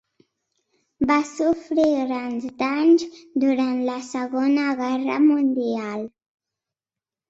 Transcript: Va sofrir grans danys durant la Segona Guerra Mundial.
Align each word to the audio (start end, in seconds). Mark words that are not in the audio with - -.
Va 1.11 1.17
sofrir 1.31 1.85
grans 1.99 2.49
danys 2.63 3.07
durant 3.47 3.79
la 3.93 4.01
Segona 4.11 4.69
Guerra 4.85 5.23
Mundial. 5.31 6.07